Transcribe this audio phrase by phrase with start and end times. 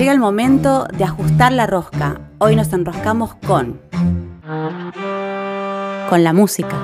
[0.00, 2.22] Llega el momento de ajustar la rosca.
[2.38, 3.82] Hoy nos enroscamos con...
[6.08, 6.74] con la música.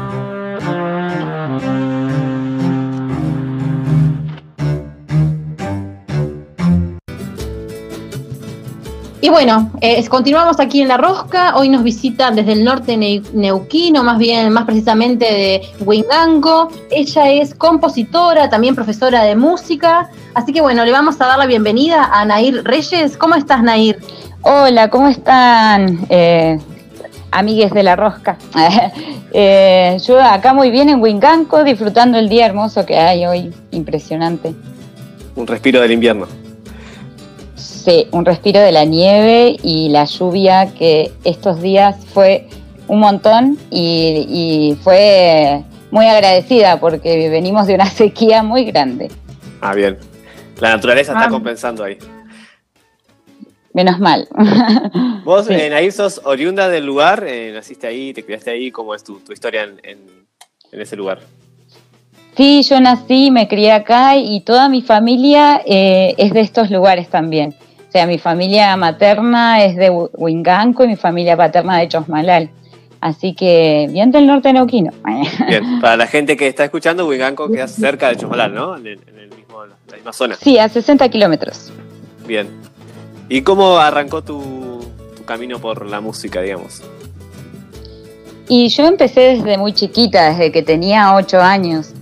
[9.26, 11.56] Y bueno, eh, continuamos aquí en La Rosca.
[11.56, 16.68] Hoy nos visita desde el norte neuquino, más bien, más precisamente de Huingango.
[16.92, 20.08] Ella es compositora, también profesora de música.
[20.34, 23.16] Así que bueno, le vamos a dar la bienvenida a Nair Reyes.
[23.16, 23.98] ¿Cómo estás, Nair?
[24.42, 26.06] Hola, ¿cómo están?
[26.08, 26.60] Eh,
[27.32, 28.38] amigues de La Rosca.
[29.32, 33.52] eh, yo acá muy bien en Huingango, disfrutando el día hermoso que hay hoy.
[33.72, 34.54] Impresionante.
[35.34, 36.45] Un respiro del invierno
[38.10, 42.48] un respiro de la nieve y la lluvia que estos días fue
[42.88, 49.10] un montón y, fue muy agradecida porque venimos de una sequía muy grande.
[49.60, 49.98] Ah, bien.
[50.60, 51.30] La naturaleza está ah.
[51.30, 51.98] compensando ahí.
[53.72, 54.26] Menos mal.
[55.24, 59.04] Vos, en ahí sos oriunda del lugar, eh, naciste ahí, te criaste ahí, ¿cómo es
[59.04, 60.26] tu, historia en,
[60.72, 61.20] ese lugar?
[62.36, 67.08] Sí, yo nací, me crié acá y toda mi familia eh, es de estos lugares
[67.08, 67.54] también
[67.96, 72.50] sea, mi familia materna es de Huinganco y mi familia paterna de Chosmalal.
[73.00, 74.92] Así que bien del norte neuquino.
[75.48, 78.76] Bien, para la gente que está escuchando, Huinganco queda cerca de Chosmalal, ¿no?
[78.76, 78.98] En, el
[79.34, 80.36] mismo, la misma zona.
[80.36, 81.72] Sí, a 60 kilómetros.
[82.26, 82.48] Bien.
[83.30, 84.80] ¿Y cómo arrancó tu,
[85.16, 86.82] tu camino por la música, digamos?
[88.48, 91.94] Y yo empecé desde muy chiquita, desde que tenía 8 años.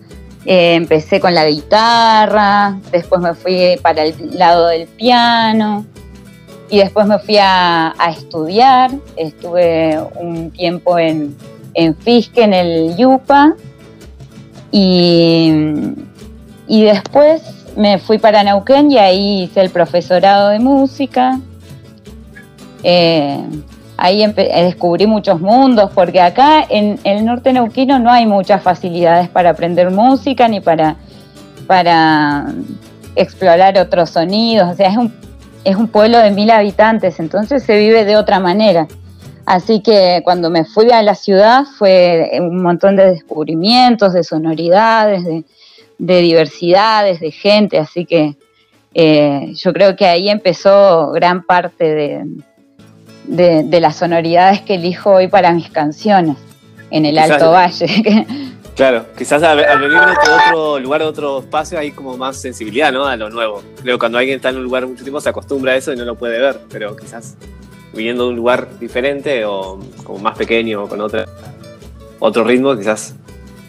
[0.46, 5.86] Eh, empecé con la guitarra, después me fui para el lado del piano
[6.68, 8.90] y después me fui a, estudiar.
[9.16, 11.34] Estuve un tiempo en,
[11.74, 13.54] en Fisque, en el Yupa,
[14.76, 15.52] y,
[16.66, 17.42] después
[17.76, 21.38] me fui para Neuquén y ahí hice el profesorado de música.
[22.82, 23.38] Eh,
[23.96, 29.50] ahí descubrí muchos mundos, porque acá en, el norte neuquino no hay muchas facilidades para
[29.50, 30.96] aprender música ni para,
[31.66, 32.46] para
[33.16, 35.14] explorar otros sonidos, o sea, es un,
[35.64, 38.88] es un pueblo de mil habitantes, entonces se vive de otra manera.
[39.46, 45.22] Así que cuando me fui a la ciudad fue un montón de descubrimientos, de sonoridades,
[45.98, 48.36] de, diversidades, de gente, así que
[48.94, 52.24] eh, yo creo que ahí empezó gran parte de,
[53.24, 56.36] de, las sonoridades que elijo hoy para mis canciones
[56.90, 58.26] en el Alto Valle.
[58.74, 63.06] Claro, quizás al, venir de otro lugar, de otro espacio, hay como más sensibilidad ¿no?
[63.06, 63.62] a lo nuevo.
[63.80, 65.96] Creo que cuando alguien está en un lugar mucho tiempo se acostumbra a eso y
[65.96, 67.36] no lo puede ver, pero quizás
[67.92, 71.26] viniendo de un lugar diferente o como más pequeño o con otra,
[72.18, 73.14] otro ritmo, quizás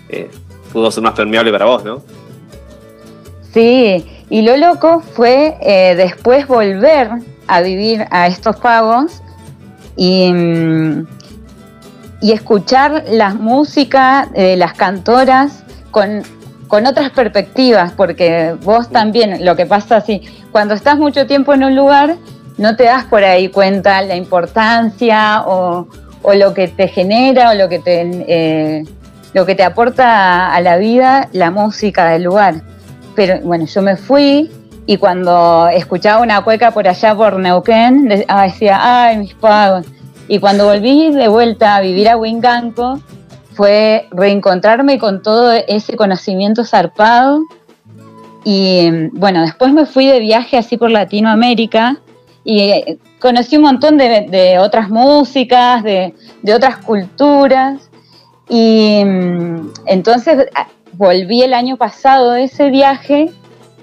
[0.10, 0.28] eh,
[0.74, 2.02] pudo ser más permeable para vos, ¿no?
[3.54, 7.10] Sí, y lo loco fue eh, después volver
[7.48, 9.22] a vivir a estos pagos
[9.96, 10.32] y,
[12.22, 16.24] y escuchar la música de las cantoras con,
[16.70, 21.76] otras perspectivas, porque vos también, lo que pasa así, cuando estás mucho tiempo en un
[21.76, 22.18] lugar,
[22.58, 25.88] no te das por ahí cuenta la importancia o,
[26.34, 28.84] lo que te genera o lo que te, eh,
[29.34, 32.56] lo que te aporta a la vida la música del lugar.
[33.16, 34.50] Pero bueno, yo me fui
[34.88, 39.86] y cuando escuchaba una cueca por allá por Neuquén, decía, ay, mis pagos.
[40.28, 43.00] Y cuando volví de vuelta a vivir a Winganco,
[43.54, 47.42] fue reencontrarme con todo ese conocimiento zarpado.
[48.44, 51.98] Y bueno, después me fui de viaje así por Latinoamérica
[52.44, 56.14] y eh, conocí un montón de, otras músicas, de,
[56.44, 57.90] de, otras culturas.
[58.50, 60.48] Y mm, entonces
[60.94, 63.32] volví el año pasado de ese viaje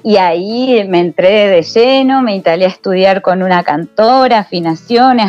[0.04, 5.26] y ahí me entré de lleno, me instalé a estudiar con una cantora, afinaciones,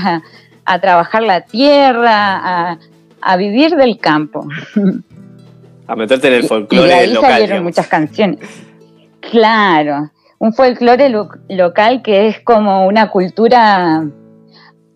[0.65, 2.79] a, trabajar la tierra,
[3.21, 4.47] a, vivir del campo.
[5.85, 8.39] A meterte en el folclore y de ahí salieron muchas canciones.
[9.19, 11.13] Claro, un folclore
[11.49, 14.01] local que es como una cultura,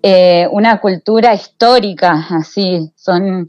[0.02, 3.48] eh, una cultura histórica, así, son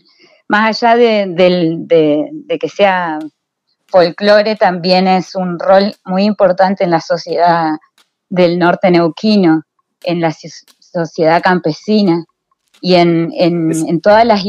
[0.48, 3.20] más allá de que sea
[3.88, 7.72] folclore también es un rol muy importante en la sociedad
[8.28, 9.62] del norte neuquino,
[10.04, 10.34] en la
[10.78, 12.24] sociedad campesina
[12.80, 14.44] y en, todas las,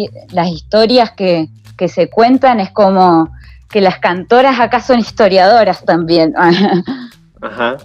[0.48, 1.48] historias que,
[1.88, 3.34] se cuentan es como
[3.70, 6.34] que las cantoras acá son historiadoras también.
[7.42, 7.78] Ajá.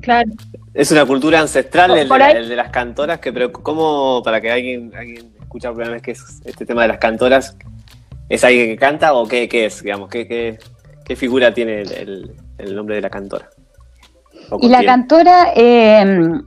[0.00, 0.30] Claro.
[0.74, 2.08] Es una cultura ancestral el
[2.48, 6.12] de, las cantoras, que pero ¿cómo, para que alguien, alguien escucha por primera vez que
[6.12, 7.56] es este tema de las cantoras,
[8.32, 10.08] ¿Es alguien que canta o qué, es, digamos?
[10.08, 10.26] ¿Qué,
[11.04, 13.50] qué, figura tiene el, nombre de la cantora?
[14.62, 16.42] Y la cantora, em,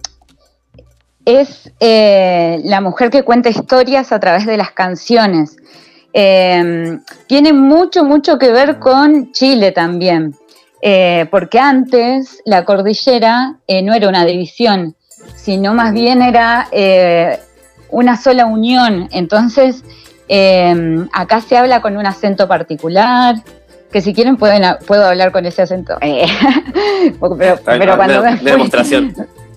[1.25, 5.57] es eh, la mujer que cuenta historias a través de las canciones.
[6.11, 6.97] Eh,
[7.27, 10.35] tiene mucho, mucho que ver con Chile también,
[10.81, 14.95] eh, porque antes la cordillera no era una división,
[15.35, 16.67] sino más bien era
[17.91, 19.07] una sola unión.
[19.11, 19.83] Entonces,
[21.13, 23.35] acá se habla con un acento particular,
[23.91, 25.97] que si quieren pueden, puedo hablar con ese acento.
[27.37, 29.13] pero, cuando me demostración.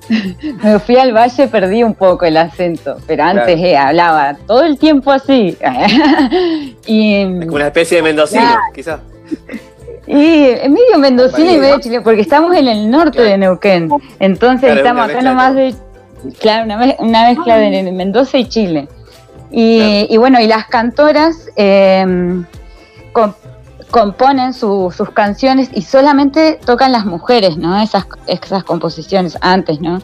[0.63, 4.79] me fui al valle, perdí un poco el acento, pero antes eh, hablaba todo el
[4.79, 5.57] tiempo así.
[6.87, 9.01] y, como una especie de mendocino, quizás.
[10.07, 13.91] Y medio mendocino y medio chile, porque estamos en el norte de Neuquén.
[14.19, 15.75] Entonces estamos acá nomás de.
[16.41, 16.65] Claro,
[16.99, 18.89] una, mezcla de Mendoza y Chile.
[19.51, 22.45] Y, bueno, y las cantoras eh,
[23.91, 27.81] componen sus canciones y solamente tocan las mujeres, ¿no?
[27.81, 30.01] Esas, esas composiciones antes, ¿no?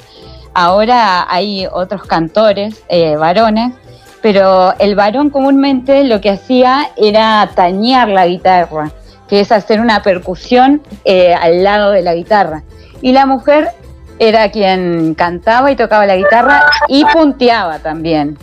[0.55, 3.75] Ahora hay otros cantores, eh, varones,
[4.23, 8.91] pero el varón comúnmente lo que hacía era tañar la guitarra,
[9.29, 12.63] que es hacer una percusión eh, al lado de la guitarra.
[13.03, 13.73] Y la mujer
[14.19, 18.39] era quien cantaba y tocaba la guitarra y punteaba también.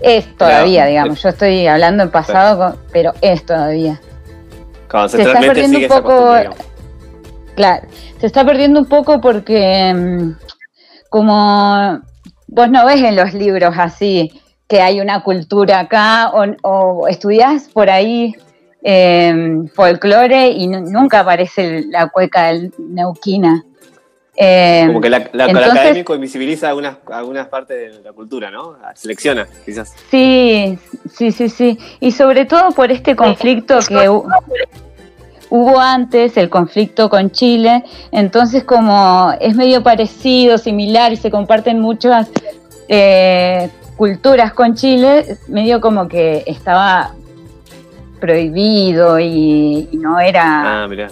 [0.00, 4.00] Es todavía, digamos, yo estoy hablando en pasado, pero es todavía
[5.08, 6.34] se está perdiendo un poco.
[7.54, 7.86] Claro,
[8.18, 10.32] se está perdiendo un poco porque mm,
[11.08, 12.00] como
[12.48, 14.30] vos no ves en los libros así
[14.68, 18.34] que hay una cultura acá o, estudiás por ahí
[18.82, 23.64] em, folclore y nunca aparece la cueca neuquina.
[24.36, 28.76] Em, como que la, académico invisibiliza algunas, algunas partes de la cultura, ¿no?
[28.94, 29.94] Selecciona, quizás.
[30.10, 30.78] Sí,
[31.12, 31.78] sí, sí, sí.
[32.00, 34.08] Y sobre todo por este conflicto que
[35.50, 41.80] hubo antes, el conflicto con Chile, entonces como es medio parecido, similar y se comparten
[41.80, 42.28] muchas
[42.88, 47.14] eh, culturas con Chile, medio como que estaba
[48.20, 50.84] prohibido y, no era...
[50.84, 51.10] Ah, mira.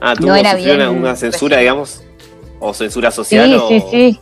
[0.00, 2.02] Ah, tuvo no era bien, una, censura, digamos,
[2.60, 3.60] o censura social.
[3.68, 4.20] Sí, sí, sí.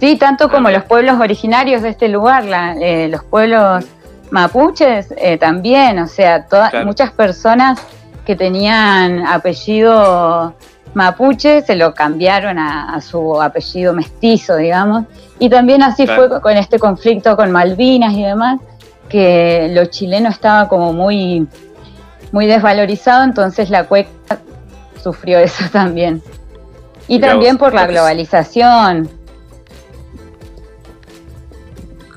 [0.00, 2.44] Sí, tanto ah, como los pueblos originarios de este lugar,
[2.80, 3.84] eh, los pueblos
[4.30, 6.46] mapuches eh, también, o sea,
[6.84, 7.80] muchas personas
[8.24, 10.54] que tenían apellido
[10.94, 15.04] mapuche se lo cambiaron a, su apellido mestizo, digamos,
[15.38, 18.60] y también así fue con este conflicto con Malvinas y demás,
[19.08, 21.46] que lo chileno estaba como muy,
[22.32, 24.38] muy desvalorizado, entonces la cueca
[24.98, 26.22] sufrió eso también.
[27.06, 29.08] Y también por la globalización,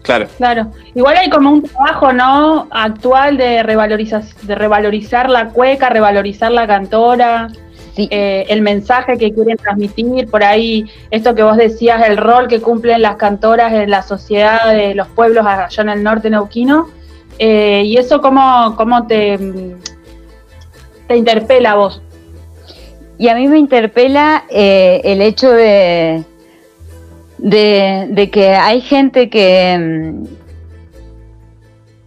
[0.03, 0.27] Claro.
[0.37, 0.71] Claro.
[0.95, 2.67] Igual hay como un trabajo, ¿no?
[2.71, 7.49] Actual de revalorizar, de revalorizar la cueca, revalorizar la cantora,
[7.97, 12.61] eh, el mensaje que quieren transmitir, por ahí esto que vos decías, el rol que
[12.61, 16.89] cumplen las cantoras en la sociedad de los pueblos allá en el norte neuquino.
[17.37, 19.37] Eh, y eso cómo, cómo te,
[21.07, 22.01] te interpela a vos.
[23.21, 26.25] Y a mí me interpela eh, el hecho de,
[27.37, 30.23] de, que hay gente que, mm,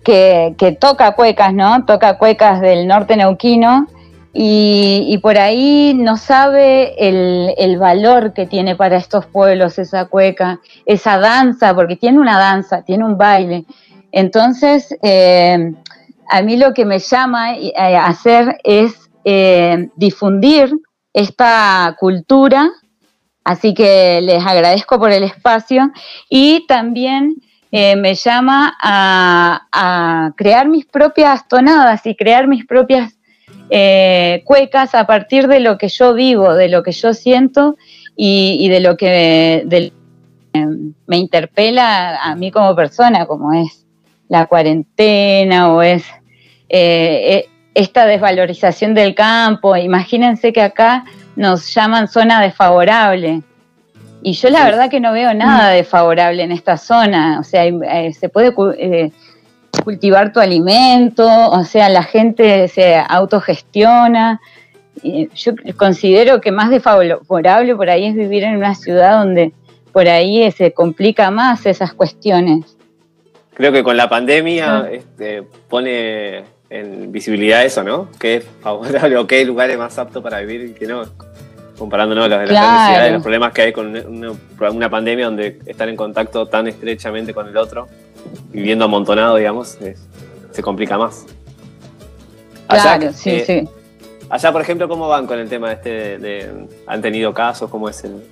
[0.03, 1.85] que, toca cuecas, ¿no?
[1.85, 3.87] Toca cuecas del norte neuquino
[4.33, 11.19] y, por ahí no sabe el, valor que tiene para estos pueblos esa cueca, esa
[11.19, 13.67] danza, porque tiene una danza, tiene un baile.
[14.11, 15.75] Entonces, eh,
[16.29, 20.75] a mí lo que me llama a hacer es eh, difundir
[21.15, 22.71] esta cultura
[23.45, 25.93] Así que les agradezco por el espacio.
[26.31, 27.37] Y también
[27.71, 33.19] eh, me llama a, crear mis propias tonadas y crear mis propias
[33.71, 37.77] eh, cuecas a partir de lo que yo vivo, de lo que yo siento
[38.17, 39.93] y, de lo que
[41.07, 43.87] me interpela a mí como persona, como es
[44.29, 46.05] la cuarentena o es
[46.69, 49.77] eh, esta desvalorización del campo.
[49.77, 51.05] Imagínense que acá
[51.37, 53.43] nos llaman zona desfavorable.
[54.23, 57.39] Y yo la verdad que no veo nada desfavorable en esta zona.
[57.41, 59.11] O sea, eh, se puede eh,
[59.85, 64.41] cultivar tu alimento, o sea, la gente se autogestiona.
[65.03, 69.53] yo considero que más desfavorable por ahí es vivir en una ciudad donde
[69.93, 72.77] por ahí se complica más esas cuestiones.
[73.53, 78.09] Creo que con la pandemia este, pone en visibilidad eso, ¿no?
[78.19, 81.05] ¿Qué es favorable o qué lugar es más apto para vivir y qué no?
[81.79, 86.69] Comparándonos las, necesidades, los problemas que hay con una, pandemia donde están en contacto tan
[86.69, 87.89] estrechamente con el otro,
[88.53, 89.77] viviendo amontonado, digamos,
[90.51, 91.27] se complica más.
[92.69, 93.69] claro, sí, eh, sí.
[94.31, 97.71] Allá, por ejemplo, ¿cómo van con el tema este de, ¿Han tenido casos?
[97.71, 98.23] ¿Cómo es el...?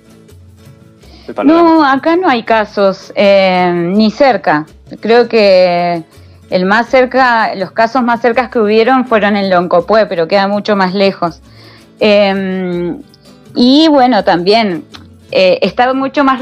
[1.43, 4.65] No, acá no hay casos, eh, ni cerca.
[4.99, 6.03] Creo que
[6.49, 10.75] el más cerca, los casos más cercas que hubieron fueron en Loncopué, pero queda mucho
[10.75, 11.41] más lejos.
[11.99, 13.01] Em,
[13.55, 14.83] y bueno, también
[15.31, 16.41] eh, está mucho más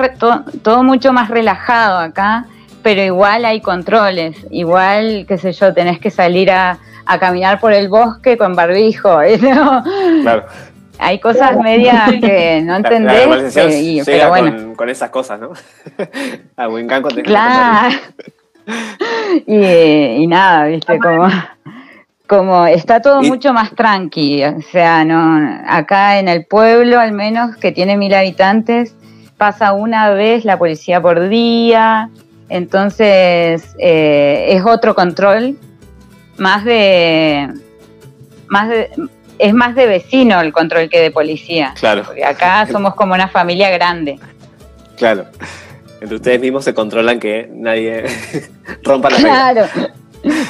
[0.62, 2.46] todo, mucho más relajado acá,
[2.84, 6.79] pero igual hay controles, igual, qué sé yo, tenés que salir a,
[7.20, 9.20] caminar por el bosque con barbijo,
[10.22, 10.46] Claro.
[10.98, 13.58] Hay cosas medias que no entendés.
[13.81, 14.75] y, pero bueno.
[14.75, 15.51] con, esas cosas, ¿no?
[16.58, 16.67] a
[17.24, 17.96] Claro.
[19.48, 21.28] Y, nada, viste, como,
[22.28, 27.56] como está todo mucho más tranqui, o sea, no, acá en el pueblo al menos,
[27.58, 28.96] que tiene mil habitantes,
[29.38, 32.10] pasa una vez la policía por día,
[32.50, 35.58] entonces eh, es otro control,
[36.38, 37.50] más de,
[38.48, 38.90] más de,
[39.40, 41.74] es más de vecino el control que de policía.
[41.80, 42.04] Claro.
[42.04, 44.20] Porque acá somos como una familia grande.
[44.98, 45.25] Claro
[46.01, 48.03] entre ustedes mismos se controlan que nadie
[48.84, 49.65] rompa la Claro.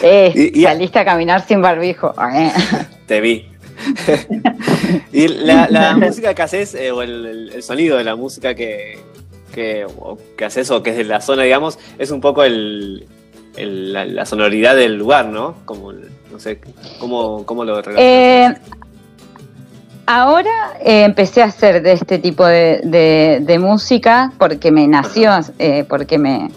[0.02, 2.14] Eh, saliste a caminar sin barbijo.
[3.06, 3.48] Te vi.
[5.14, 9.00] y la, música que haces, eh, o el, sonido de la música que,
[9.54, 9.86] que,
[10.44, 13.08] haces, o que es de la zona, digamos, es un poco el,
[13.56, 15.56] la, sonoridad del lugar, ¿no?
[15.66, 16.60] Como, no sé,
[17.00, 18.58] ¿cómo, cómo lo relacionas?
[18.58, 18.62] Eh,
[20.14, 26.18] Ahora eh, empecé a hacer de este tipo de, música porque me nació, eh, porque
[26.18, 26.52] me...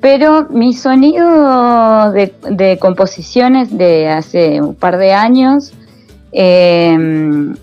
[0.00, 5.72] Pero mi sonido de, composiciones de hace un par de años
[6.32, 7.54] em,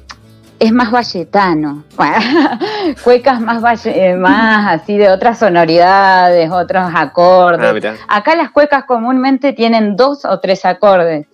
[0.59, 1.83] es más valletano,
[3.03, 7.85] cuecas más, eh, más así de otras sonoridades, otros acordes.
[8.07, 11.27] Ah, Acá las cuecas comúnmente tienen dos o tres acordes.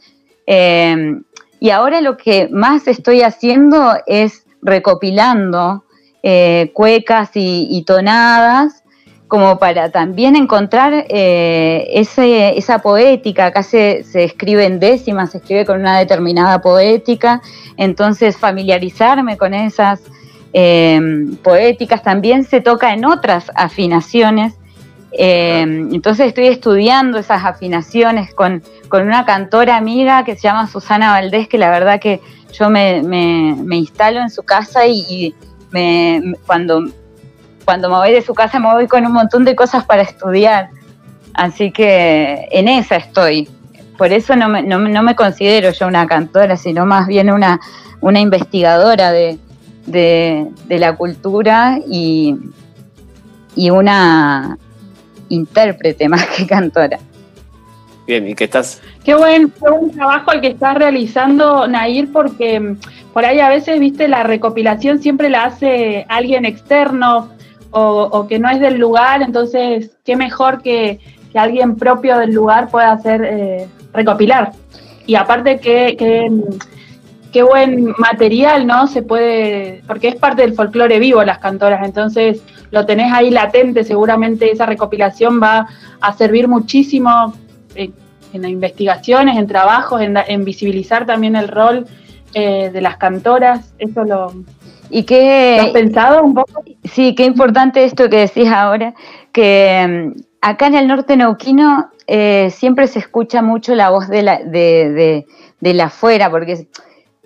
[1.64, 5.86] Y ahora lo que más estoy haciendo es recopilando
[6.22, 8.84] eh, cuecas y, tonadas
[9.30, 13.46] como para también encontrar eh, esa poética.
[13.46, 17.42] Acá se, escribe en décimas, se escribe con una determinada poética,
[17.78, 20.02] entonces familiarizarme con esas
[20.52, 21.00] eh,
[21.44, 24.56] poéticas también se toca en otras afinaciones
[25.16, 31.48] eh, entonces estoy estudiando esas afinaciones con, una cantora amiga que se llama Susana Valdés,
[31.48, 32.98] que la verdad que yo me,
[33.72, 35.34] instalo en su casa y,
[36.46, 36.84] cuando,
[37.66, 40.70] cuando me voy de su casa me voy con un montón de cosas para estudiar.
[41.34, 43.50] Así que en esa estoy.
[43.98, 47.60] Por eso no me, considero yo una cantora, sino más bien una,
[48.02, 49.40] una investigadora de,
[50.70, 52.36] la cultura y,
[53.56, 54.58] y una
[55.34, 57.00] intérprete más que cantora.
[58.06, 58.82] Bien, ¿y qué estás?
[59.06, 59.52] Qué buen,
[59.96, 62.78] trabajo el que estás realizando, Nair, porque mm,
[63.14, 67.30] por ahí a veces, viste, la recopilación siempre la hace alguien externo
[67.76, 71.00] o, que no es del lugar, entonces, qué mejor que,
[71.34, 74.52] alguien propio del lugar pueda hacer eh, recopilar.
[75.08, 76.44] Y aparte que, que mm,
[77.34, 78.88] qué buen material, ¿no?
[78.88, 82.42] Se puede, porque es parte del folclore vivo las cantoras, entonces
[82.74, 85.68] lo tenés ahí latente, seguramente esa recopilación va
[86.02, 87.34] a servir muchísimo
[87.76, 87.94] en,
[88.46, 91.86] investigaciones, en trabajos, en, visibilizar también el rol
[92.34, 94.34] eh, de las cantoras, eso lo...
[94.90, 96.64] ¿Y qué, has pensado un poco?
[96.84, 98.96] Sí, qué importante esto que decís ahora,
[99.32, 104.24] que mm, acá en el norte neuquino eh, siempre se escucha mucho la voz de
[104.24, 105.26] la, de,
[105.60, 106.68] de la afuera, porque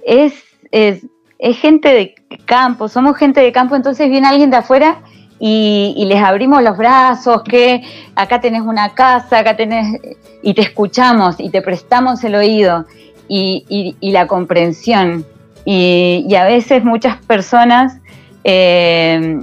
[0.06, 0.34] es,
[0.72, 1.01] es,
[1.39, 5.00] gente de campo, somos gente de campo, entonces viene alguien de afuera
[5.39, 7.84] y, les abrimos los brazos, que
[8.15, 10.00] acá tenés una casa, acá tenés,
[10.41, 12.86] y te escuchamos y te prestamos el oído
[13.27, 15.25] y, la comprensión.
[15.65, 17.98] Y, a veces muchas personas
[18.44, 19.39] eh,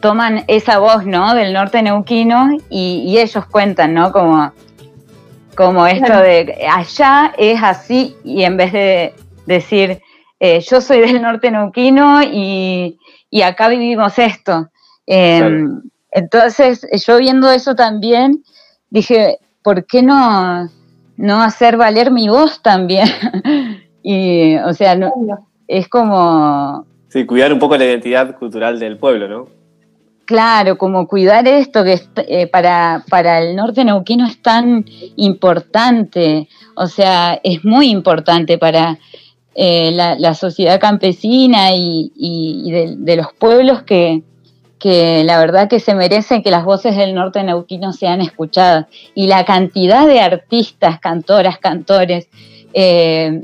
[0.00, 1.34] toman esa voz, ¿no?
[1.34, 4.12] Del norte neuquino y, ellos cuentan, ¿no?
[4.12, 4.52] Como,
[5.56, 9.14] como esto de allá es así y en vez de
[9.46, 10.00] decir,
[10.40, 12.98] eh, yo soy del norte neuquino y,
[13.42, 14.68] acá vivimos esto.
[15.10, 18.44] Em, entonces, yo viendo eso también,
[18.90, 20.68] dije, ¿por qué no,
[21.16, 23.08] no hacer valer mi voz también?
[24.02, 25.12] y, o sea, no,
[25.66, 26.86] es como...
[27.08, 29.48] Sí, cuidar un poco la identidad cultural del pueblo, ¿no?
[30.26, 34.84] Claro, como cuidar esto que eh, para, para el norte neuquino es tan
[35.16, 38.98] importante, o sea, es muy importante para
[39.54, 44.22] eh, la, sociedad campesina y, de, los pueblos que,
[44.84, 48.86] la verdad que se merecen que las voces del norte neuquino sean escuchadas.
[49.14, 52.28] Y la cantidad de artistas, cantoras, cantores,
[52.72, 53.42] eh,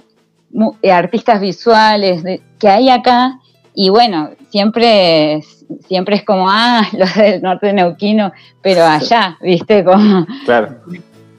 [0.93, 2.23] artistas visuales
[2.59, 3.39] que hay acá
[3.77, 5.43] Y bueno, siempre,
[5.89, 10.77] siempre es como, ah, los del norte neuquino, pero allá, viste, como Claro.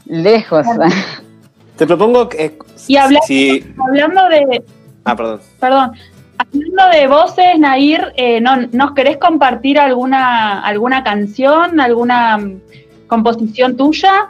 [0.05, 0.67] lejos.
[1.77, 2.45] Te propongo que.
[2.45, 4.63] eh, Y si- Hablando de,
[5.05, 5.39] Ah, perdón.
[5.59, 5.91] perdón,
[6.37, 12.61] hablando de voces, Nair, eh, ¿no, ¿nos querés compartir alguna, alguna canción, alguna mm,
[13.07, 14.29] composición tuya?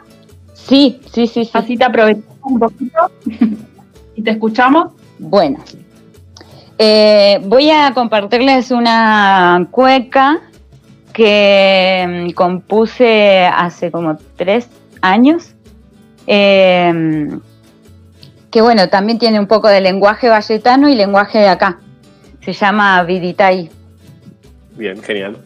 [0.54, 1.50] Sí, sí, sí, sí.
[1.52, 3.10] Así te aprovechamos un poquito
[4.16, 4.92] y te escuchamos.
[5.18, 5.58] Bueno,
[6.78, 10.40] eh, voy a compartirles una cueca
[11.12, 14.68] que mm, compuse hace como tres
[15.00, 15.54] años,
[16.26, 17.38] eh,
[18.50, 21.80] que bueno, también tiene un poco de lenguaje valletano y lenguaje de acá.
[22.46, 23.68] Se llama Viditay.
[24.76, 25.36] Bien, genial.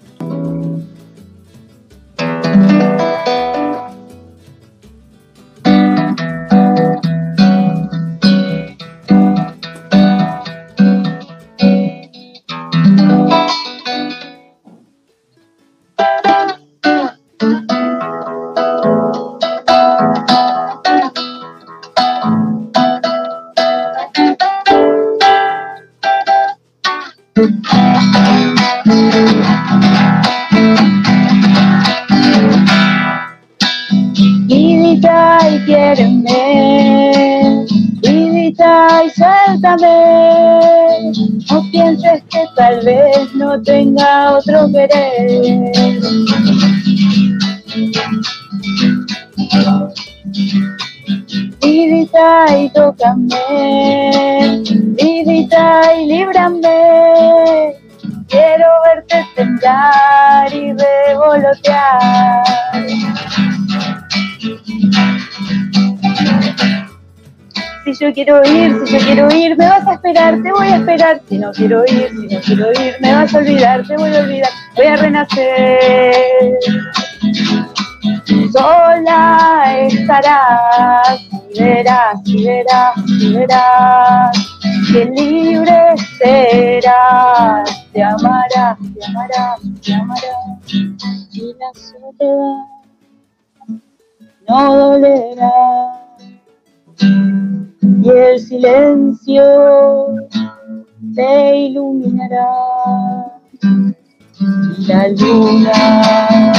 [58.28, 62.44] Quiero verte temblar y revolotear.
[67.84, 70.76] Si yo quiero ir, si yo quiero ir, me vas a esperar, te voy a
[70.76, 71.20] esperar.
[71.28, 74.20] Si no quiero ir, si no quiero ir, me vas a olvidar, te voy a
[74.20, 76.58] olvidar, voy a renacer.
[78.50, 81.20] Sola estarás,
[81.54, 84.49] y verás, y verás, y verás,
[84.92, 92.70] que libre serás, te amarás, te amarás, te amarás, y la soledad
[94.48, 95.52] no dolerá.
[98.02, 99.44] Y el silencio
[101.14, 102.48] te iluminará.
[103.62, 106.52] Y la luna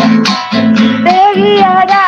[1.04, 2.02] te guiará.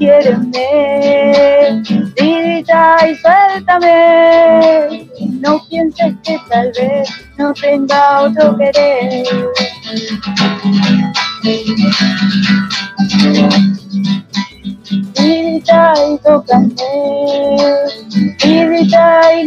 [0.00, 1.82] Quiéreme,
[2.16, 5.06] vidita y suéltame.
[5.42, 9.26] No pienses que tal vez no tenga otro querer.
[15.18, 16.74] Vidita y tócame,
[18.42, 19.44] vidita y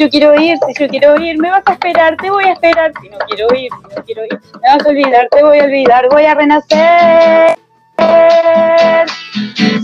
[0.00, 2.90] yo quiero ir, si yo quiero ir, me vas a esperar, te voy a esperar.
[3.02, 5.64] Si no quiero ir, si no quiero ir, me vas a olvidar, te voy a
[5.64, 7.58] olvidar, voy a renacer.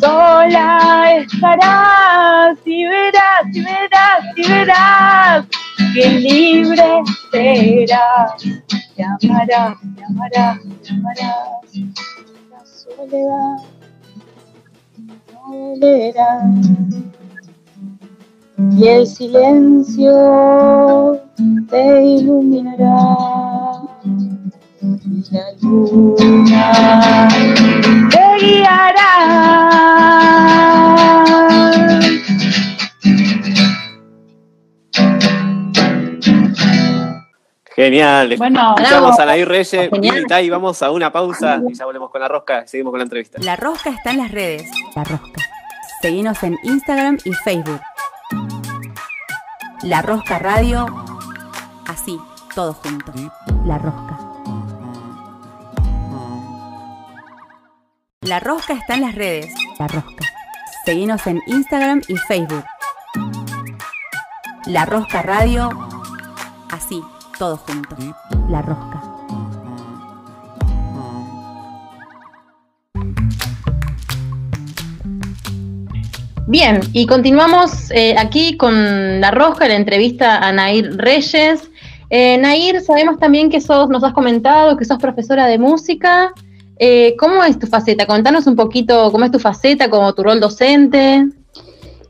[0.00, 5.46] Sola estarás y verás, y verás, y verás
[5.92, 8.42] que libre serás.
[8.96, 10.58] Te amarás, te.
[12.50, 13.58] La soledad
[15.42, 17.15] no
[18.72, 21.20] y el silencio
[21.70, 23.16] te iluminará
[24.02, 24.08] y
[25.30, 27.28] la luna
[28.10, 29.12] te guiará.
[37.74, 38.34] Genial.
[38.38, 39.22] Bueno, Escuchamos bravo.
[39.22, 39.90] a Nair Reyes
[40.42, 43.04] y vamos a una pausa y ya volvemos con la rosca y seguimos con la
[43.04, 43.38] entrevista.
[43.42, 44.70] La Rosca está en las redes.
[44.94, 45.42] La Rosca.
[46.00, 47.80] Seguinos en Instagram y Facebook.
[49.82, 50.86] La Rosca Radio.
[51.86, 52.18] Así,
[52.54, 53.12] todo junto.
[53.64, 54.18] La Rosca.
[58.22, 59.54] La Rosca está en las redes.
[59.78, 60.24] La Rosca.
[60.84, 62.64] Seguinos en Instagram y Facebook.
[64.64, 65.68] La Rosca Radio.
[66.70, 67.02] Así,
[67.38, 67.96] todo junto.
[68.48, 69.05] La Rosca.
[76.48, 81.68] Bien, y continuamos eh, aquí con La Roja, la entrevista a Nair Reyes.
[82.08, 86.32] Eh, Nair, sabemos también que sos, nos has comentado que sos profesora de música.
[86.78, 88.06] Eh, ¿Cómo es tu faceta?
[88.06, 91.26] Contanos un poquito cómo es tu faceta, como tu rol docente.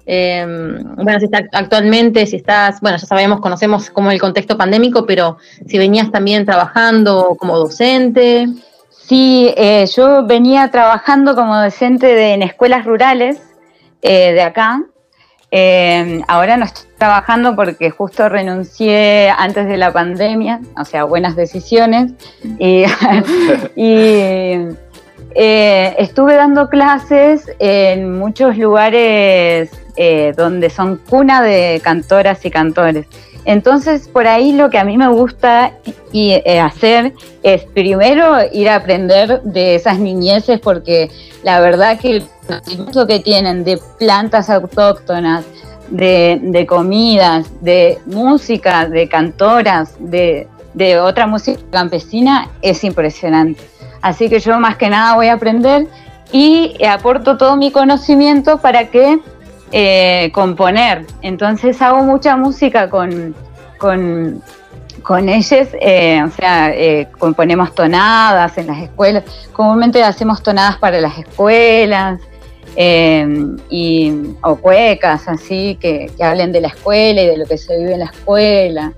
[0.05, 5.38] bueno, si está actualmente, si estás, bueno, ya sabemos, conocemos como el contexto pandémico, pero
[5.66, 8.49] si venías también trabajando como docente.
[8.90, 9.55] Sí,
[9.96, 13.38] yo venía trabajando como docente en escuelas rurales
[14.03, 14.83] eh, de acá.
[15.51, 21.37] Eh, ahora no estoy trabajando porque justo renuncié antes de la pandemia, o sea, buenas
[21.37, 22.13] decisiones.
[22.59, 22.85] Y,
[25.39, 29.71] eh, estuve dando clases en muchos lugares
[30.37, 33.07] donde son cuna de cantoras y cantores.
[33.47, 35.73] Entonces, por ahí lo que a mí me gusta
[36.13, 41.11] y, hacer es primero ir a aprender de esas niñeces, porque
[41.45, 42.29] la verdad que el
[43.07, 45.45] que tienen de plantas autóctonas,
[45.91, 50.49] de, comidas, de música, de cantoras, de,
[51.01, 53.61] otra música campesina, es impresionante.
[54.03, 55.87] Así que yo más que nada voy a aprender
[56.33, 59.21] y aporto todo mi conocimiento para que
[59.73, 61.07] eh, componer.
[61.23, 63.35] Entonces hago mucha música con,
[63.79, 64.41] con,
[65.03, 71.01] con ellos, eh, o sea, eh, componemos tonadas en las escuelas, comúnmente hacemos tonadas para
[71.01, 72.21] las escuelas,
[72.79, 77.95] y, o cuecas así que, hablen de la escuela y de lo que se vive
[77.95, 78.93] en la escuela.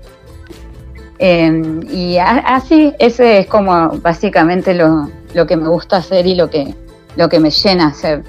[1.17, 5.09] Y así, ese es como básicamente lo,
[5.47, 6.75] que me gusta hacer y lo que,
[7.15, 8.23] lo que me llena hacer.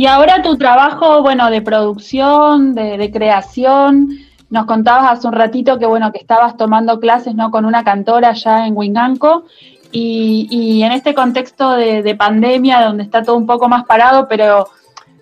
[0.00, 4.08] Y ahora tu trabajo, bueno, de producción, de, creación,
[4.48, 7.50] nos contabas hace un ratito que, bueno, que estabas tomando clases, ¿no?
[7.50, 9.44] Con una cantora ya en Winganco
[9.92, 14.70] y, en este contexto de, pandemia, donde está todo un poco más parado, pero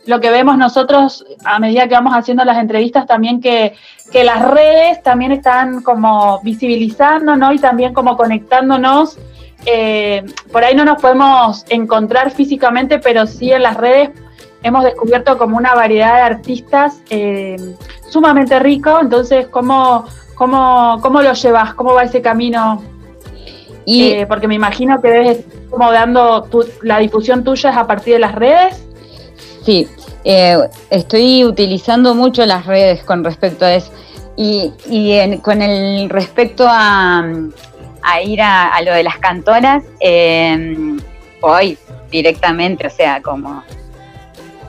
[0.07, 3.75] lo que vemos nosotros a medida que vamos haciendo las entrevistas también que,
[4.13, 7.53] las redes también están como visibilizando, ¿no?
[7.53, 9.19] Y también como conectándonos.
[9.67, 14.11] Eh, por ahí no nos podemos encontrar físicamente, pero sí en las redes
[14.63, 17.57] hemos descubierto como una variedad de artistas eh,
[18.09, 18.99] sumamente rico.
[19.01, 21.75] Entonces, ¿cómo, cómo, ¿cómo lo llevas?
[21.75, 22.83] ¿Cómo va ese camino
[23.91, 26.47] eh, porque me imagino que debes como dando
[26.83, 28.85] la difusión tuya es a partir de las redes.
[29.65, 29.89] Sí,
[30.25, 30.59] eh,
[30.91, 33.91] estoy utilizando mucho las redes con respecto a eso.
[34.37, 34.71] Y,
[35.43, 37.25] con el respecto a,
[38.25, 41.01] ir a, lo de las cantoras, em,
[41.41, 41.77] voy
[42.11, 43.65] directamente, o sea, como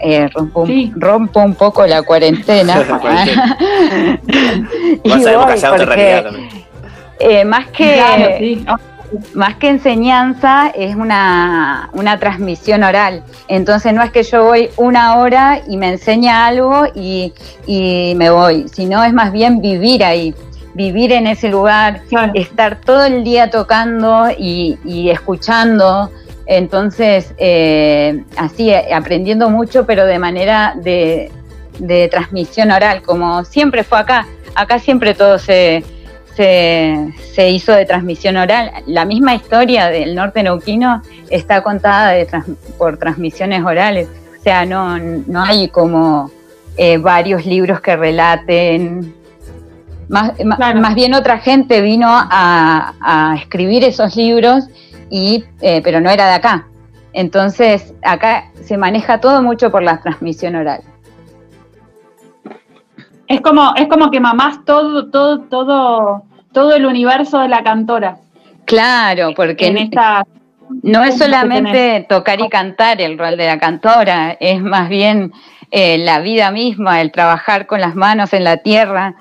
[0.01, 2.75] eh, rompo, un poco la cuarentena.
[5.03, 5.33] y voy
[5.69, 8.65] porque, más que
[9.33, 13.23] más que enseñanza, es una, transmisión oral.
[13.47, 17.33] Entonces no es que yo voy una hora y me enseña algo y,
[17.67, 20.33] me voy, sino es más bien vivir ahí,
[20.73, 22.01] vivir en ese lugar,
[22.33, 26.11] estar todo el día tocando y, escuchando.
[26.51, 31.31] Entonces, eh, así, aprendiendo mucho, pero de manera de,
[31.77, 34.27] de transmisión oral, como siempre fue acá.
[34.55, 35.83] Acá siempre todo se
[36.39, 38.71] se, hizo de transmisión oral.
[38.85, 42.13] La misma historia del norte neuquino está contada
[42.77, 44.07] por transmisiones orales.
[44.39, 46.31] O sea, no, no hay como
[46.77, 49.13] eh, varios libros que relaten.
[50.07, 54.65] Más, más, bien otra gente vino a, escribir esos libros,
[55.09, 56.67] y, eh, pero no era de acá.
[57.13, 60.81] Entonces, acá se maneja todo mucho por la transmisión oral.
[63.27, 68.17] Es como, es como que mamás todo, todo, todo todo el universo de la cantora.
[68.65, 70.25] Claro, porque en esta
[70.83, 75.31] no es solamente tocar y cantar el rol de la cantora, es más bien
[75.71, 79.15] eh, la vida misma, el trabajar con las manos en la tierra,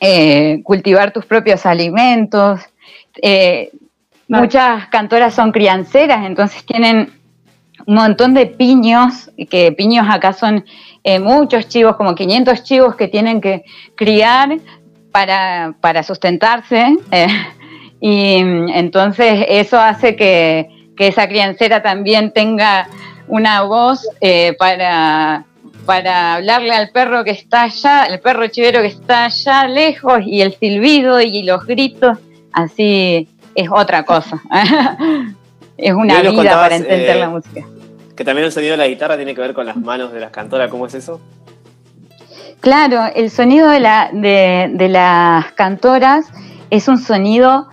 [0.00, 2.60] eh, cultivar tus propios alimentos.
[3.20, 3.70] Eh,
[4.28, 7.12] muchas cantoras son crianceras, entonces tienen
[7.86, 10.64] un montón de piños, que piños acá son
[11.20, 14.56] muchos chivos, como 500 chivos que tienen que criar
[15.14, 16.96] para, para sustentarse.
[17.12, 17.28] Eh,
[18.00, 18.34] y
[18.74, 22.88] entonces eso hace que, esa criancera también tenga
[23.28, 25.44] una voz eh, para,
[25.86, 30.40] para hablarle al perro que está allá, el perro chivero que está allá lejos, y
[30.42, 32.18] el silbido y los gritos,
[32.52, 34.40] así es otra cosa.
[35.76, 37.66] es una vida para entender la eh, música.
[38.16, 40.30] Que también el sonido de la guitarra tiene que ver con las manos de las
[40.30, 41.20] cantoras, ¿cómo es eso?
[42.60, 46.26] Claro, el sonido de, la, de, las cantoras
[46.70, 47.68] es un sonido,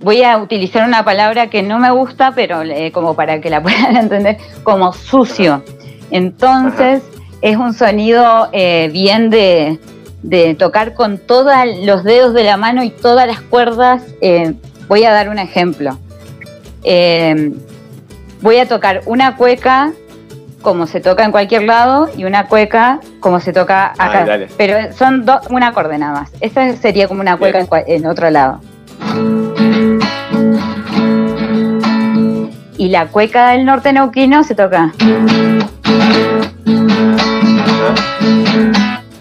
[0.00, 3.96] voy a utilizar una palabra que no me gusta, pero como para que la puedan
[3.96, 5.62] entender, como sucio.
[6.10, 7.02] Entonces
[7.42, 9.78] es un sonido eh, bien de,
[10.22, 11.52] de tocar con todos
[11.82, 14.02] los dedos de la mano y todas las cuerdas.
[14.20, 14.54] Eh,
[14.88, 15.98] voy a dar un ejemplo.
[16.84, 17.52] Eh,
[18.40, 19.92] voy a tocar una cueca
[20.62, 24.46] como se toca en cualquier lado y una cueca como se toca acá.
[24.56, 26.32] Pero son dos, una acorde nada más.
[26.40, 28.60] Esta sería como una cueca en, otro lado.
[32.78, 34.92] Y la cueca del norte neuquino se toca.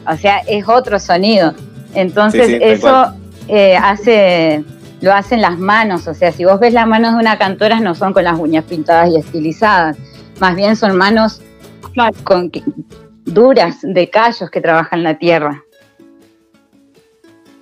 [0.08, 1.54] O sea, es otro sonido.
[1.94, 3.14] Entonces eso
[3.48, 4.64] eh, hace,
[5.02, 6.08] lo hacen las manos.
[6.08, 8.64] O sea, si vos ves las manos de una cantora no son con las uñas
[8.66, 9.98] pintadas y estilizadas.
[10.40, 11.42] Más bien son manos
[12.24, 12.52] con,
[13.26, 15.64] duras de callos que trabajan la tierra.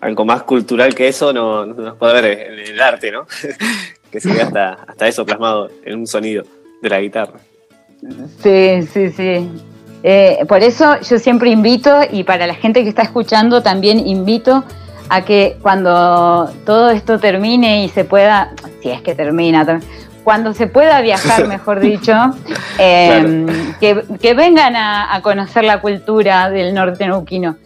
[0.01, 3.25] Algo más cultural que eso no, no puede ver en el arte, ¿no?
[4.11, 6.43] que se ve hasta, hasta eso plasmado en un sonido
[6.81, 7.39] de la guitarra.
[8.41, 9.49] Sí, sí, sí.
[10.03, 14.63] Eh, por eso yo siempre invito, y para la gente que está escuchando también invito
[15.09, 19.81] a que cuando todo esto termine y se pueda, si es que termina,
[20.23, 22.13] cuando se pueda viajar, mejor dicho,
[22.77, 23.47] em,
[23.79, 27.57] que, vengan a, conocer la cultura del norte neuquino,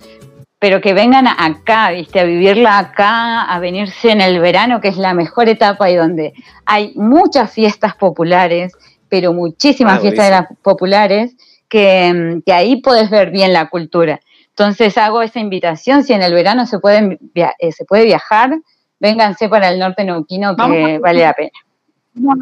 [0.60, 2.21] pero que vengan acá, ¿viste?
[2.21, 6.34] a vivirla acá, a venirse en el verano, que es la mejor etapa y donde
[6.65, 8.71] hay muchas fiestas populares,
[9.10, 11.36] pero muchísimas ah, fiestas populares
[11.67, 14.19] que, ahí puedes ver bien la cultura.
[14.55, 18.55] Entonces hago esa invitación, si en el verano se, pueden, eh, se puede viajar,
[18.99, 21.49] vénganse para el norte neuquino que vale la pena.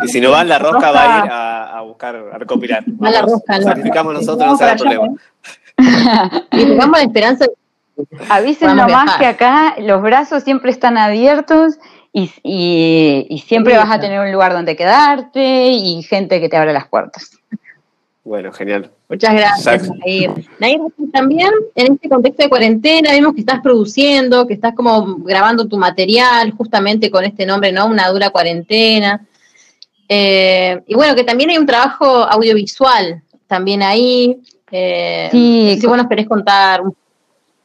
[0.04, 2.84] Y si no van, la rosca va a ir a, buscar, a recopilar.
[3.02, 5.08] Va la rosca, sacrificamos nosotros, no será problema.
[6.52, 7.46] y tengamos la esperanza
[8.30, 11.78] Avisen nomás que acá los brazos siempre están abiertos
[12.12, 16.74] y, y siempre vas a tener un lugar donde quedarte y gente que te abra
[16.74, 17.38] las puertas.
[18.24, 18.92] Bueno, genial.
[19.10, 20.32] Muchas gracias, Nair.
[20.60, 20.80] Nair,
[21.12, 25.78] también en este contexto de cuarentena vemos que estás produciendo, que estás como grabando tu
[25.78, 27.88] material justamente con este nombre, ¿no?
[27.88, 29.26] Una dura cuarentena.
[30.08, 34.40] Eh, y bueno, que también hay un trabajo audiovisual también ahí.
[34.72, 36.82] Eh, sí, si vos nos querés contar.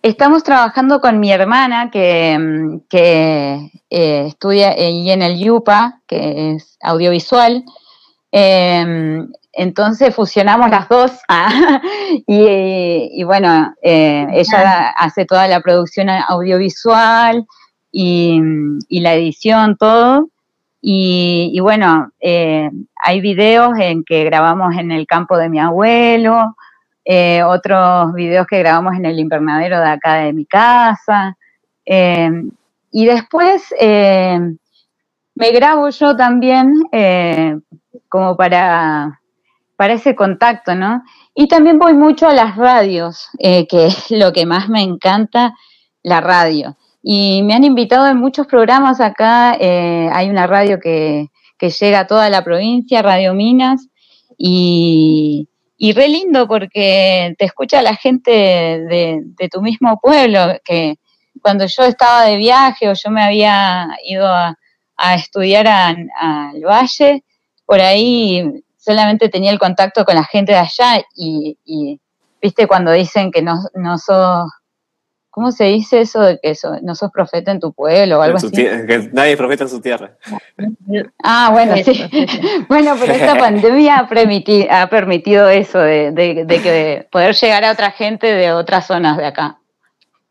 [0.01, 6.79] Estamos trabajando con mi hermana que, que eh, estudia ahí en el YUPA, que es
[6.81, 7.65] audiovisual.
[9.57, 11.81] Entonces fusionamos las dos ah,
[12.27, 17.47] y, bueno, eh, ella hace toda la producción audiovisual
[17.91, 18.39] y,
[18.91, 20.29] la edición, todo.
[20.83, 22.71] Y, bueno, eh,
[23.03, 26.55] hay videos en que grabamos en el campo de mi abuelo,
[27.07, 31.37] eh, otros videos que grabamos en el invernadero de acá de mi casa.
[31.87, 33.73] y después
[35.35, 36.75] me grabo yo también
[38.09, 39.19] como para
[39.77, 41.03] para ese contacto, ¿no?
[41.35, 45.55] Y también voy mucho a las radios, eh, que es lo que más me encanta,
[46.03, 46.77] la radio.
[47.03, 51.29] Y me han invitado en muchos programas acá, eh, hay una radio que,
[51.81, 53.89] llega a toda la provincia, Radio Minas,
[54.37, 60.97] y, y re lindo porque te escucha la gente de, tu mismo pueblo, que
[61.43, 64.57] cuando yo estaba de viaje o yo me había ido a,
[65.15, 67.23] estudiar al Valle,
[67.67, 72.01] por ahí solamente tenía el contacto con la gente de allá y,
[72.41, 74.49] viste cuando dicen que no, no sos,
[75.31, 78.53] ¿cómo se dice eso de que no sos profeta en tu pueblo o algo así?
[78.53, 80.13] Que nadie es profeta en su tierra.
[81.25, 82.09] Ah, bueno, sí.
[82.69, 87.91] bueno, pero esta pandemia ha, permitido, ha permitido eso, de, que poder llegar a otra
[87.91, 89.59] gente de otras zonas de acá.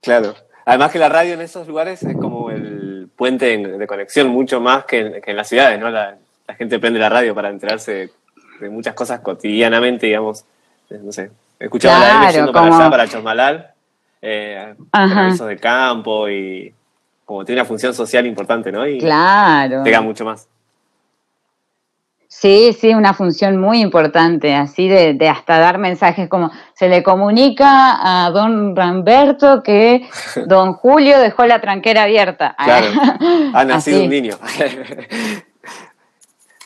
[0.01, 0.33] Claro.
[0.65, 4.85] Además que la radio en esos lugares es como el puente de conexión mucho más
[4.85, 5.89] que en, las ciudades, ¿no?
[5.89, 8.11] La, la gente prende la radio para enterarse
[8.59, 10.45] de muchas cosas cotidianamente, digamos.
[10.89, 13.71] Eh, no sé, escuchaba claro, la yendo para allá, para Chosmalal,
[14.21, 14.75] eh,
[15.47, 16.73] de campo y
[17.25, 18.87] como tiene una función social importante, ¿no?
[18.87, 19.83] Y claro.
[19.83, 20.47] Pega mucho más.
[22.27, 28.25] Sí, sí, una función muy importante, así de, hasta dar mensajes como se le comunica
[28.25, 30.07] a don Ramberto que
[30.45, 32.53] don Julio dejó la tranquera abierta.
[32.61, 32.87] Claro,
[33.53, 34.35] ha nacido un niño.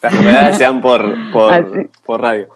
[0.02, 2.48] Las novedades sean por, por, radio.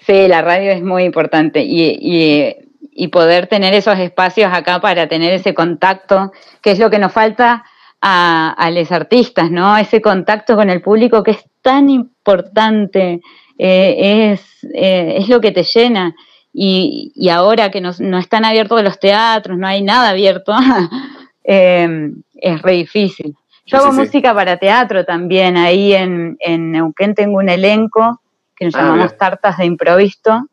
[0.00, 2.56] Sí, la radio es muy importante y,
[2.92, 7.12] y, poder tener esos espacios acá para tener ese contacto, que es lo que nos
[7.12, 7.64] falta
[8.00, 9.76] a, los artistas, ¿no?
[9.76, 13.20] Ese contacto con el público que es tan importante,
[13.58, 16.14] eh, es, eh, es lo que te llena.
[16.52, 20.52] Y, y ahora que no, no, están abiertos los teatros, no hay nada abierto,
[21.44, 23.36] eh, es re difícil.
[23.70, 25.56] Yo hago música para teatro también.
[25.56, 26.36] Ahí en,
[26.72, 28.20] Neuquén tengo un elenco
[28.56, 29.18] que nos Ah, llamamos bien.
[29.18, 30.46] tartas de improviso.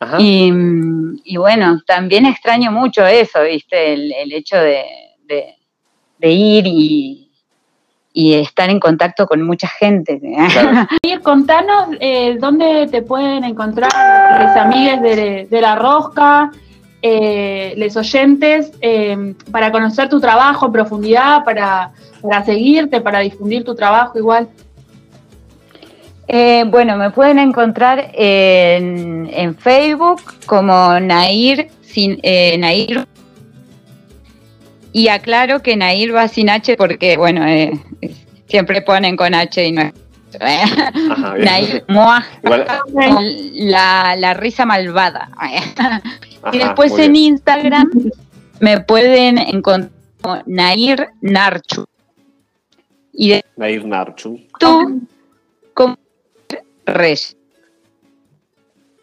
[0.00, 0.16] Ajá.
[0.20, 0.52] Y,
[1.24, 3.92] y bueno, también extraño mucho eso, ¿viste?
[3.94, 4.84] El, el hecho de,
[5.26, 5.54] de-
[6.18, 7.30] de ir y,
[8.12, 10.20] y estar en contacto con mucha gente.
[10.20, 10.88] Claro.
[11.22, 13.90] Contanos eh, dónde te pueden encontrar
[14.40, 16.50] los amigues de, de La Rosca,
[17.02, 23.64] eh, los oyentes, eh, para conocer tu trabajo en profundidad, para, para seguirte, para difundir
[23.64, 24.48] tu trabajo igual.
[26.26, 33.06] Eh, bueno, me pueden encontrar en, en Facebook como Nair, sin, eh, Nair.
[34.92, 37.44] Y aclaro que Nair va sin H porque, bueno,
[38.46, 39.92] siempre ponen con H y no.
[40.40, 41.44] Ajá, bien.
[41.44, 42.24] Nair Moa,
[43.54, 45.30] la, la risa malvada.
[45.36, 46.02] ajá,
[46.52, 47.32] y después en bien.
[47.34, 47.88] Instagram
[48.60, 51.84] me pueden encontrar como Nair Narchu.
[53.12, 54.38] Y de Nair Narchu.
[54.58, 55.02] tú
[55.74, 55.96] como
[56.86, 57.36] Reyes.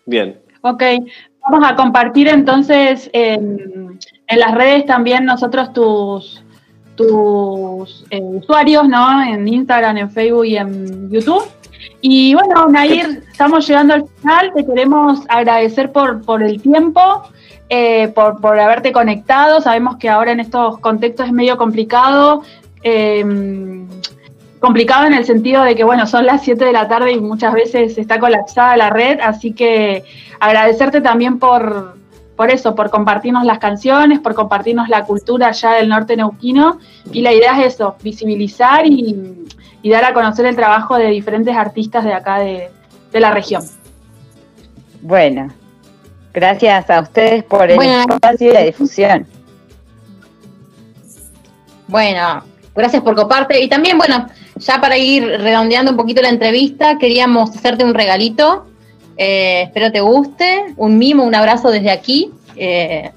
[0.06, 0.40] Bien.
[0.62, 0.84] Ok,
[1.42, 6.44] vamos a compartir entonces en, en las redes también nosotros tus,
[6.96, 9.24] tus eh, usuarios, ¿no?
[9.24, 11.44] En Instagram, en Facebook y en YouTube.
[12.02, 14.52] Y bueno, Nair, estamos llegando al final.
[14.56, 17.24] Te queremos agradecer por, por el tiempo,
[17.70, 19.62] eh, por, por haberte conectado.
[19.62, 22.44] Sabemos que ahora en estos contextos es medio complicado.
[22.84, 23.86] eh,
[24.66, 27.54] complicado en el sentido de que, bueno, son las 7 de la tarde y muchas
[27.54, 30.04] veces está colapsada la red, así que
[30.40, 31.96] agradecerte también por,
[32.36, 36.80] por eso, por compartirnos las canciones, por compartirnos la cultura allá del norte neuquino.
[37.12, 39.46] Y la idea es eso, visibilizar y,
[39.82, 42.70] y dar a conocer el trabajo de diferentes artistas de acá de,
[43.12, 43.64] de la región.
[45.02, 45.50] Bueno,
[46.34, 48.06] gracias a ustedes por el Bueno.
[48.10, 49.26] espacio y la difusión.
[51.88, 52.44] Bueno,
[52.76, 53.62] gracias por coparte.
[53.64, 58.66] Y también, bueno, ya para ir redondeando un poquito la entrevista, queríamos hacerte un regalito.
[59.18, 60.74] Eh, espero te guste.
[60.78, 62.32] Un mimo, un abrazo desde aquí.
[62.56, 63.12] Eh,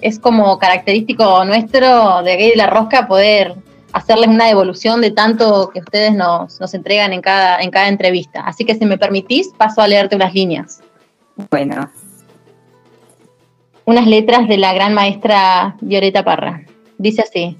[0.00, 3.54] es como característico nuestro de aquí de la rosca poder
[3.92, 8.40] hacerles una devolución de tanto que ustedes nos, nos entregan en cada, en cada entrevista.
[8.40, 10.82] Así que si me permitís, paso a leerte unas líneas.
[11.50, 11.90] Bueno,
[13.84, 16.64] unas letras de la gran maestra Violeta Parra.
[16.98, 17.56] Dice así,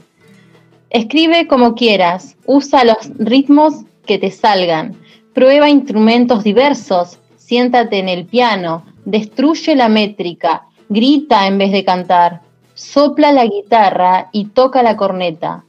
[0.90, 4.96] escribe como quieras, usa los ritmos que te salgan,
[5.35, 12.40] prueba instrumentos diversos, siéntate en el piano, destruye la métrica, grita en vez de cantar,
[12.72, 15.64] sopla la guitarra y toca la corneta.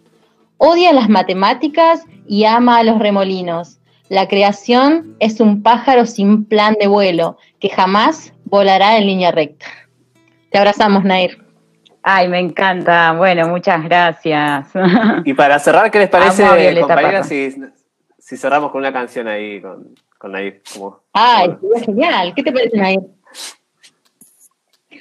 [0.58, 3.80] Odia las matemáticas y ama a los remolinos.
[4.08, 9.66] La creación es un pájaro sin plan de vuelo que jamás volará en línea recta.
[10.52, 11.44] Te abrazamos, Nair.
[12.04, 13.12] ay, me encanta.
[13.14, 14.70] Bueno, muchas gracias.
[15.26, 16.46] Y para cerrar, ¿qué les parece,
[16.80, 17.54] compañeras, si,
[18.18, 19.94] si cerramos con una canción ahí con,
[20.26, 20.64] con Nair?
[20.74, 22.34] Como, Ay, como- genial.
[22.36, 23.00] ¿Qué te parece, Nair?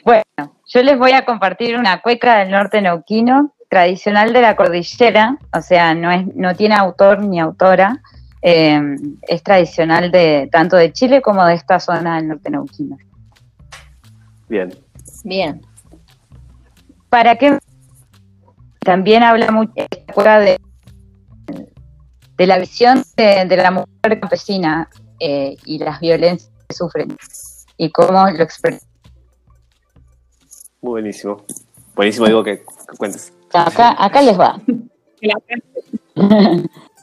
[0.05, 5.39] Bueno, yo les voy a compartir una cueca del norte neuquino, tradicional de la cordillera,
[5.57, 8.03] o sea, no, es, no tiene autor ni autora,
[8.43, 8.79] eh,
[9.23, 12.99] es tradicional de tanto de Chile como de esta zona del norte neuquino.
[14.47, 14.75] Bien.
[15.25, 15.63] Bien.
[17.09, 17.59] ¿Para qué?
[18.81, 20.61] También habla mucho esta cueca de,
[22.37, 27.17] de la visión de, de la mujer campesina eh, y las violencias que sufren
[27.77, 28.87] y cómo lo expresa.
[30.81, 31.45] Muy buenísimo.
[31.95, 33.33] Buenísimo, digo que, que cuentes.
[33.53, 34.61] Acá, acá les va.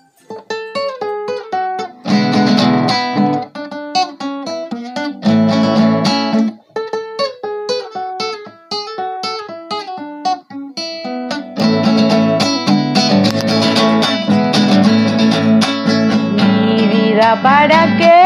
[17.40, 18.21] para qué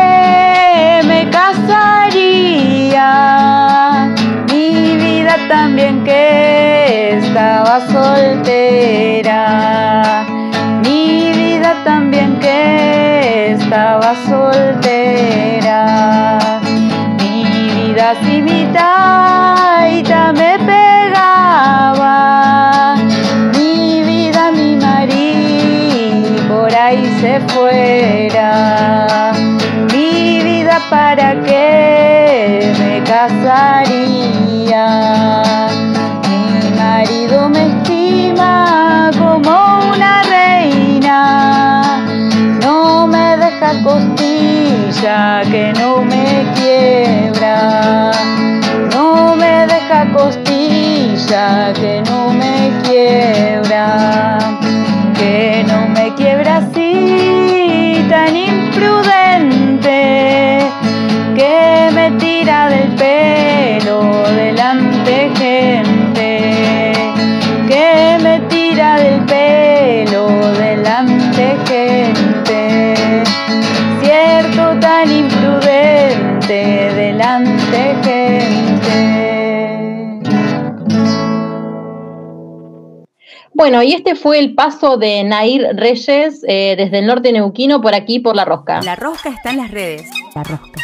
[83.76, 87.94] Bueno, y este fue el paso de Nair Reyes eh, desde el norte neuquino por
[87.94, 88.82] aquí, por La Rosca.
[88.82, 90.10] La Rosca está en las redes.
[90.34, 90.80] La Rosca.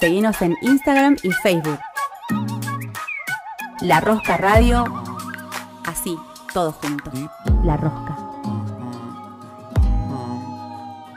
[0.00, 1.78] Seguinos en Instagram y Facebook.
[3.82, 4.84] La Rosca Radio.
[5.86, 6.16] Así,
[6.52, 7.14] todos juntos.
[7.62, 8.23] La Rosca.